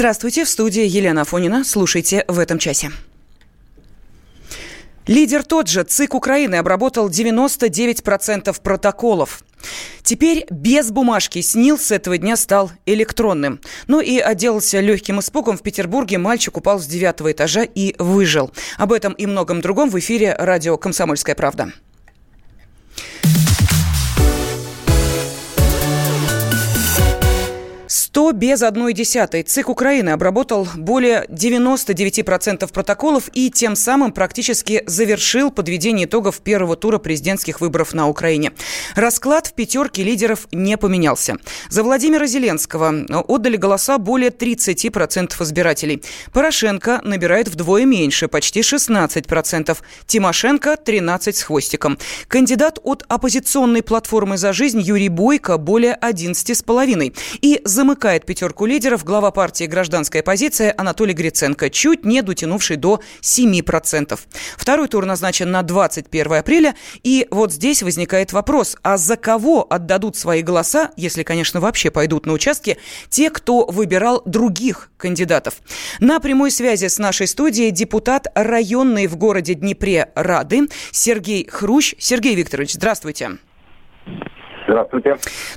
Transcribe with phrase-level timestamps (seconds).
[0.00, 1.62] Здравствуйте, в студии Елена Фонина.
[1.62, 2.90] Слушайте в этом часе.
[5.06, 9.44] Лидер тот же, ЦИК Украины обработал 99% протоколов.
[10.02, 13.60] Теперь без бумажки СНИЛ с этого дня стал электронным.
[13.88, 15.58] Ну и отделался легким испугом.
[15.58, 18.52] В Петербурге мальчик упал с девятого этажа и выжил.
[18.78, 21.74] Об этом и многом другом в эфире радио «Комсомольская правда».
[27.90, 29.42] 100 без одной десятой.
[29.42, 36.98] ЦИК Украины обработал более 99% протоколов и тем самым практически завершил подведение итогов первого тура
[36.98, 38.52] президентских выборов на Украине.
[38.94, 41.36] Расклад в пятерке лидеров не поменялся.
[41.68, 42.94] За Владимира Зеленского
[43.26, 46.02] отдали голоса более 30% избирателей.
[46.32, 49.76] Порошенко набирает вдвое меньше, почти 16%.
[50.06, 51.98] Тимошенко– 13 с хвостиком.
[52.28, 57.16] Кандидат от оппозиционной платформы «За жизнь» Юрий Бойко– более 11,5%.
[57.42, 64.20] И замыкает пятерку лидеров глава партии «Гражданская позиция» Анатолий Гриценко, чуть не дотянувший до 7%.
[64.58, 66.74] Второй тур назначен на 21 апреля.
[67.02, 72.26] И вот здесь возникает вопрос, а за кого отдадут свои голоса, если, конечно, вообще пойдут
[72.26, 72.76] на участки,
[73.08, 75.54] те, кто выбирал других кандидатов?
[76.00, 81.94] На прямой связи с нашей студией депутат районной в городе Днепре Рады Сергей Хрущ.
[81.98, 83.24] Сергей Викторович, здравствуйте.
[83.24, 83.49] Здравствуйте.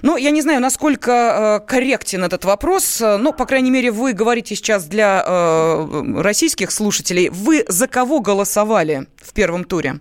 [0.02, 4.56] Ну, я не знаю, насколько э, корректен этот вопрос, но, по крайней мере, вы говорите
[4.56, 7.30] сейчас для э, российских слушателей.
[7.30, 9.96] Вы за кого голосовали в первом туре?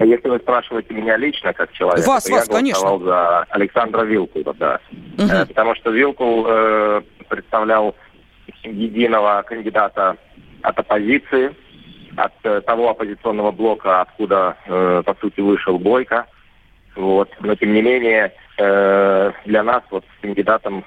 [0.00, 3.04] Если вы спрашиваете меня лично, как человека, вас, то вас, я голосовал конечно.
[3.04, 4.80] за Александра Вилкула, да.
[5.18, 5.28] Угу.
[5.28, 7.94] Э, потому что Вилкул э, представлял
[8.64, 10.16] единого кандидата
[10.62, 11.54] от оппозиции,
[12.16, 16.26] от э, того оппозиционного блока, откуда, э, по сути, вышел Бойко.
[16.96, 17.30] Вот.
[17.40, 20.84] Но тем не менее, э, для нас вот кандидатом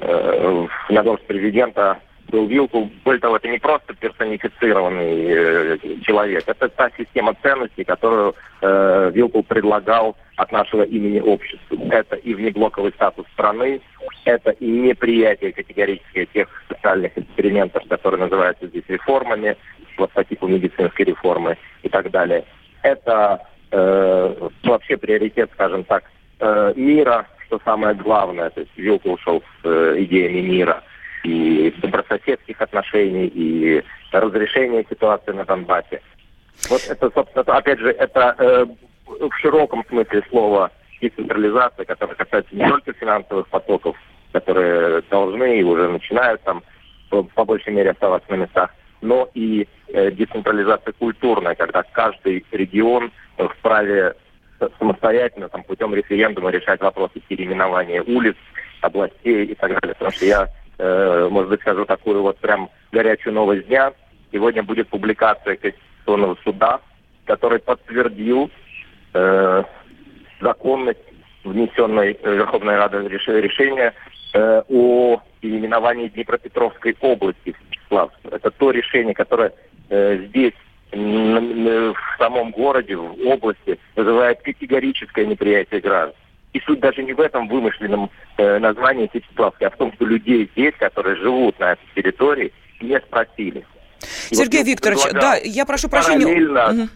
[0.00, 1.98] э, на должность президента
[2.28, 2.90] был Вилкул.
[3.04, 9.42] Более того, это не просто персонифицированный э, человек, это та система ценностей, которую э, Вилкул
[9.42, 11.78] предлагал от нашего имени обществу.
[11.90, 13.80] Это и внеблоковый статус страны,
[14.24, 19.56] это и неприятие категорически тех социальных экспериментов, которые называются здесь реформами,
[19.96, 22.44] вот по типу медицинской реформы и так далее.
[22.82, 23.40] Это
[23.76, 26.04] э, вообще приоритет, скажем так,
[26.40, 28.50] э, мира, что самое главное.
[28.50, 30.82] То есть Вилка ушел с э, идеями мира
[31.24, 33.82] и добрососедских отношений, и
[34.12, 36.00] разрешения ситуации на Донбассе.
[36.70, 38.66] Вот это, собственно, опять же, это э,
[39.06, 40.70] в широком смысле слова
[41.00, 43.96] децентрализация, которая касается не только финансовых потоков,
[44.32, 46.62] которые должны и уже начинают там
[47.10, 48.70] по, по большей мере оставаться на местах,
[49.00, 54.14] но и э, децентрализация культурная, когда каждый регион вправе
[54.78, 58.36] самостоятельно там, путем референдума решать вопросы переименования улиц,
[58.80, 59.94] областей и так далее.
[59.94, 60.48] Потому что я,
[60.78, 63.92] э, может быть, скажу такую вот прям горячую новость дня.
[64.32, 66.80] Сегодня будет публикация Конституционного суда,
[67.24, 68.50] который подтвердил
[69.14, 69.64] э,
[70.40, 71.00] законность
[71.44, 73.94] внесенной Верховной Радой решения
[74.36, 78.16] э, о переименовании Днепропетровской области в Вячеславск.
[78.30, 79.52] Это то решение, которое
[79.88, 80.54] э, здесь
[80.92, 86.14] в самом городе, в области, вызывает категорическое неприятие граждан.
[86.52, 88.08] И суть даже не в этом вымышленном
[88.38, 92.98] э, названии Сечеславский, а в том, что людей здесь, которые живут на этой территории, не
[93.00, 93.66] спросили.
[94.30, 96.88] Сергей вот Викторович, да, я прошу прощения.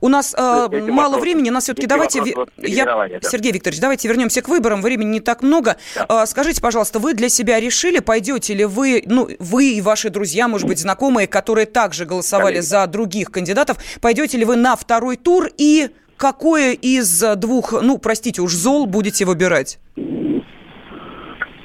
[0.00, 2.20] У нас э, мало времени, нас все-таки давайте...
[2.56, 2.84] Я...
[2.84, 3.08] Да.
[3.22, 5.76] Сергей Викторович, давайте вернемся к выборам, времени не так много.
[5.94, 6.24] Да.
[6.24, 10.48] Э, скажите, пожалуйста, вы для себя решили, пойдете ли вы, ну, вы и ваши друзья,
[10.48, 12.64] может быть, знакомые, которые также голосовали Коллеги.
[12.64, 18.42] за других кандидатов, пойдете ли вы на второй тур и какое из двух, ну, простите,
[18.42, 19.78] уж зол будете выбирать?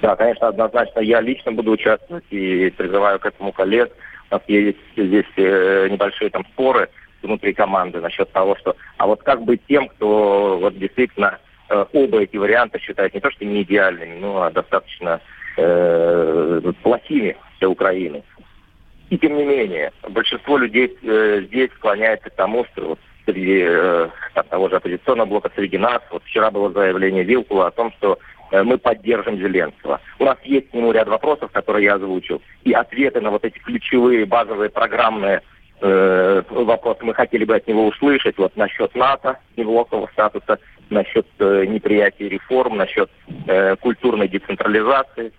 [0.01, 3.91] Да, конечно, однозначно я лично буду участвовать и призываю к этому коллег
[4.31, 6.89] нас есть здесь э, небольшие там споры
[7.21, 11.39] внутри команды насчет того, что а вот как быть тем, кто вот действительно
[11.69, 15.21] э, оба эти варианта считает не то, что не идеальными, но а достаточно
[15.57, 18.23] э, плохими для Украины.
[19.09, 24.09] И тем не менее, большинство людей э, здесь склоняется к тому, что вот среди э,
[24.49, 28.19] того же оппозиционного блока, среди нас, вот вчера было заявление Вилкула о том, что
[28.63, 29.99] мы поддержим Зеленского.
[30.19, 32.41] У нас есть к нему ряд вопросов, которые я озвучил.
[32.63, 35.41] И ответы на вот эти ключевые базовые программные
[35.81, 38.37] э, вопросы мы хотели бы от него услышать.
[38.37, 40.59] Вот насчет НАТО, невлокового статуса,
[40.89, 43.09] насчет э, неприятия реформ, насчет
[43.47, 45.31] э, культурной децентрализации.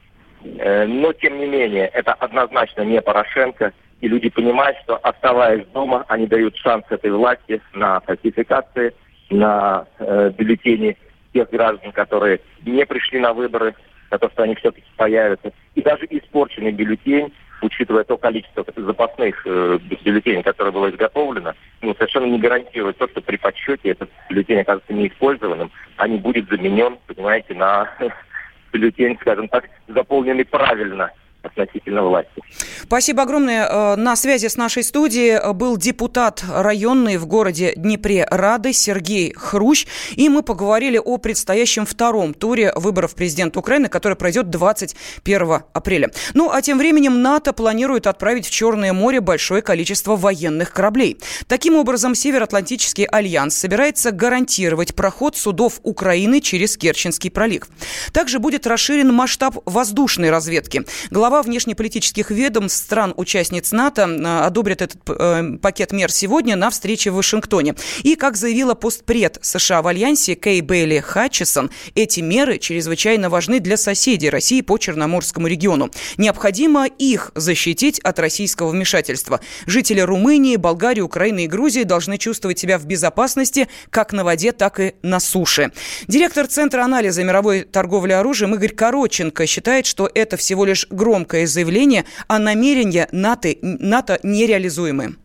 [0.58, 3.72] Э, но, тем не менее, это однозначно не Порошенко.
[4.00, 8.94] И люди понимают, что оставаясь дома, они дают шанс этой власти на фальсификации,
[9.30, 10.96] на э, бюллетени
[11.34, 13.74] тех граждан, которые не пришли на выборы,
[14.10, 15.52] на то, что они все-таки появятся.
[15.74, 22.26] И даже испорченный бюллетень, учитывая то количество запасных э, бюллетеней, которое было изготовлено, ну, совершенно
[22.26, 27.54] не гарантирует то, что при подсчете этот бюллетень окажется неиспользованным, а не будет заменен, понимаете,
[27.54, 27.90] на
[28.72, 31.10] бюллетень, скажем так, заполненный правильно
[31.44, 32.42] относительно власти.
[32.82, 33.66] Спасибо огромное.
[33.66, 39.32] Э, на связи с нашей студией э, был депутат районный в городе Днепре Рады Сергей
[39.34, 39.86] Хрущ.
[40.16, 46.10] И мы поговорили о предстоящем втором туре выборов президента Украины, который пройдет 21 апреля.
[46.34, 51.18] Ну, а тем временем НАТО планирует отправить в Черное море большое количество военных кораблей.
[51.48, 57.68] Таким образом, Североатлантический альянс собирается гарантировать проход судов Украины через Керченский пролив.
[58.12, 60.84] Также будет расширен масштаб воздушной разведки.
[61.10, 67.10] Глава Глава внешнеполитических ведомств стран-участниц НАТО э, одобрит этот э, пакет мер сегодня на встрече
[67.10, 67.74] в Вашингтоне.
[68.04, 73.76] И, как заявила постпред США в Альянсе Кей Бейли Хатчесон, эти меры чрезвычайно важны для
[73.76, 75.90] соседей России по Черноморскому региону.
[76.18, 79.40] Необходимо их защитить от российского вмешательства.
[79.66, 84.78] Жители Румынии, Болгарии, Украины и Грузии должны чувствовать себя в безопасности как на воде, так
[84.78, 85.72] и на суше.
[86.06, 91.46] Директор Центра анализа мировой торговли оружием Игорь Короченко считает, что это всего лишь громкое громкое
[91.46, 95.16] заявление, а намерения НАТО, НАТО нереализуемы.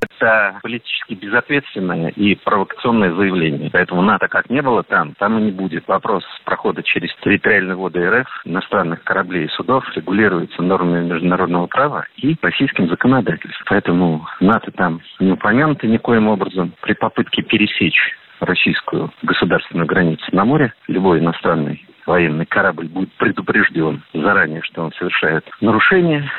[0.00, 3.70] Это политически безответственное и провокационное заявление.
[3.72, 5.86] Поэтому НАТО как не было там, там и не будет.
[5.86, 12.36] Вопрос прохода через территориальные воды РФ иностранных кораблей и судов регулируется нормами международного права и
[12.42, 13.66] российским законодательством.
[13.68, 16.72] Поэтому НАТО там не упомянуто никоим образом.
[16.82, 24.60] При попытке пересечь российскую государственную границу на море любой иностранный военный корабль будет предупрежден заранее,
[24.64, 26.30] что он совершает нарушение,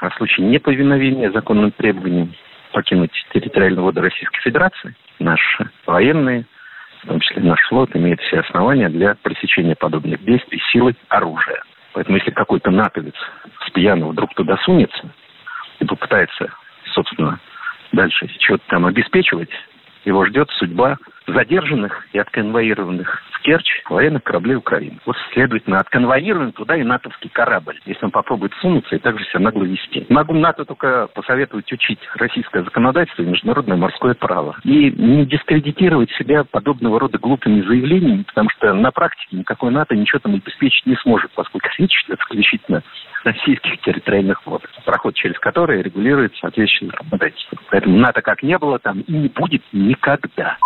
[0.00, 2.32] а в случае неповиновения законным требованиям
[2.72, 6.46] покинуть территориальные воды Российской Федерации, наши военные,
[7.02, 11.62] в том числе наш флот, имеет все основания для пресечения подобных действий силой оружия.
[11.92, 13.14] Поэтому если какой-то натовец
[13.66, 15.10] с пьяного вдруг туда сунется
[15.78, 16.54] и попытается,
[16.94, 17.38] собственно,
[17.92, 19.50] дальше что-то там обеспечивать,
[20.06, 20.96] его ждет судьба
[21.26, 24.98] задержанных и отконвоированных Керчь военных кораблей Украины.
[25.06, 29.64] Вот, следовательно, отконвоируем туда и натовский корабль, если он попробует сунуться и также себя нагло
[29.64, 30.06] вести.
[30.08, 34.56] Могу НАТО только посоветовать учить российское законодательство и международное морское право.
[34.64, 40.18] И не дискредитировать себя подобного рода глупыми заявлениями, потому что на практике никакой НАТО ничего
[40.20, 42.82] там обеспечить не сможет, поскольку речь исключительно
[43.24, 47.58] российских территориальных вод, проход через которые регулируется соответствующее законодательство.
[47.70, 50.58] Поэтому НАТО как не было там и не будет никогда.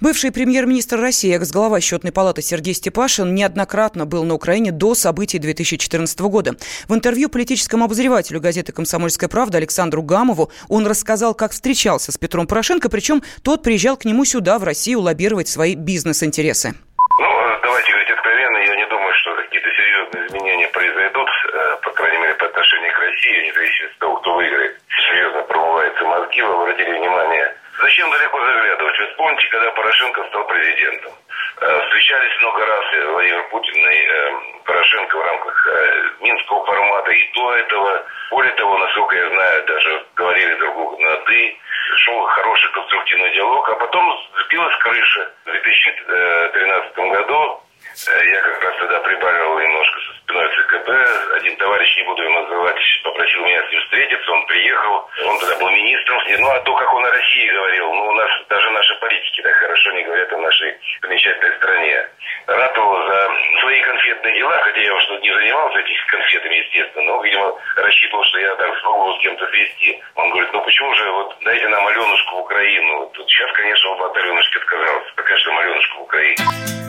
[0.00, 6.20] Бывший премьер-министр России, экс-глава счетной палаты Сергей Степашин неоднократно был на Украине до событий 2014
[6.20, 6.52] года.
[6.88, 12.46] В интервью политическому обозревателю газеты «Комсомольская правда» Александру Гамову он рассказал, как встречался с Петром
[12.46, 16.74] Порошенко, причем тот приезжал к нему сюда, в Россию, лоббировать свои бизнес-интересы.
[17.20, 17.28] Ну,
[17.62, 22.34] давайте говорить откровенно, я не думаю, что какие-то серьезные изменения произойдут, э, по крайней мере,
[22.34, 24.76] по отношению к России, независимо от того, кто выиграет.
[25.08, 27.54] Серьезно промываются мозги, вы обратили внимание
[27.94, 28.98] Зачем далеко заглядывать?
[28.98, 31.12] Вы вспомните, когда Порошенко стал президентом.
[31.60, 34.32] Э, встречались много раз Владимир Путин и э,
[34.64, 38.04] Порошенко в рамках э, Минского формата и до этого.
[38.30, 41.56] Более того, насколько я знаю, даже говорили друг другу на «ты».
[41.98, 45.30] Шел хороший конструктивный диалог, а потом сбилась крыша.
[45.44, 47.62] В 2013 году
[48.24, 50.23] я как раз тогда прибавил немножко со
[50.84, 51.34] ЦКБ.
[51.36, 54.32] Один товарищ, не буду его называть, попросил меня с ним встретиться.
[54.32, 55.08] Он приехал.
[55.26, 56.22] Он тогда был министром.
[56.38, 59.54] Ну, а то, как он о России говорил, ну, у нас даже наши политики так
[59.54, 62.08] хорошо не говорят о нашей замечательной стране.
[62.46, 63.28] Ратовал за
[63.60, 68.38] свои конфетные дела, хотя я уж не занимался этими конфетами, естественно, но, видимо, рассчитывал, что
[68.38, 70.02] я так смогу с кем-то свести.
[70.16, 73.10] Он говорит, ну почему же, вот дайте нам Аленушку в Украину.
[73.14, 75.12] Тут сейчас, конечно, он от Аленушки отказался.
[75.16, 76.83] Пока что Аленушку в Украине.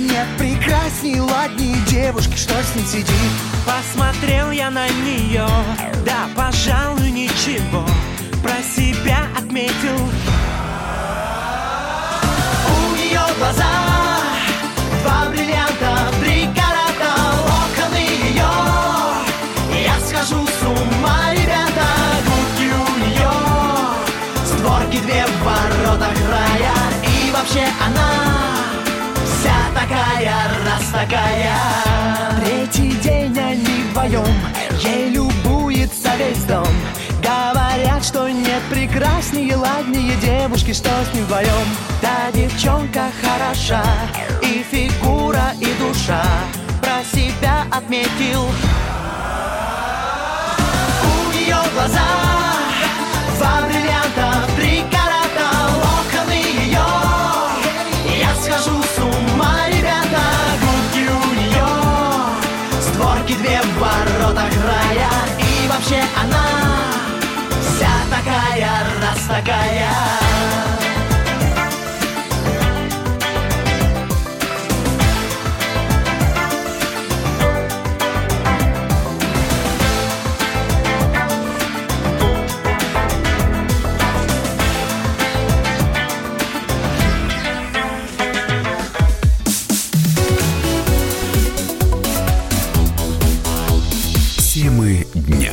[0.00, 3.08] Нет прекрасней, ладней девушки, что с ней сидит?
[3.66, 5.48] Посмотрел я на нее,
[6.06, 7.84] да, пожалуй, ничего
[29.88, 30.32] такая,
[30.64, 31.54] раз такая.
[32.44, 34.26] Третий день они вдвоем
[34.82, 36.66] Ей любуется весь дом.
[37.22, 41.66] Говорят, что нет прекраснее, ладнее девушки, что с ним вдвоем
[42.00, 43.84] Та девчонка хороша,
[44.42, 46.24] и фигура, и душа
[46.80, 48.46] Про себя отметил
[94.58, 95.52] Темы дня.